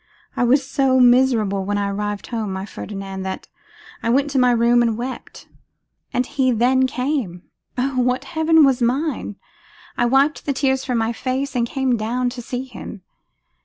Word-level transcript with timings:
I 0.35 0.43
was 0.45 0.65
so 0.67 0.99
miserable 0.99 1.63
when 1.63 1.77
I 1.77 1.87
arrived 1.91 2.25
home, 2.25 2.51
my 2.53 2.65
Ferdinand, 2.65 3.21
that 3.21 3.47
I 4.01 4.09
went 4.09 4.31
to 4.31 4.39
my 4.39 4.49
room 4.49 4.81
and 4.81 4.97
wept. 4.97 5.47
And 6.11 6.25
he 6.25 6.49
then 6.51 6.87
came! 6.87 7.43
Oh! 7.77 8.01
what 8.01 8.23
heaven 8.23 8.65
was 8.65 8.81
mine! 8.81 9.35
I 9.97 10.07
wiped 10.07 10.47
the 10.47 10.53
tears 10.53 10.83
from 10.83 10.97
my 10.97 11.13
face 11.13 11.55
and 11.55 11.67
came 11.69 11.97
down 11.97 12.31
to 12.31 12.41
see 12.41 12.63
him. 12.63 13.03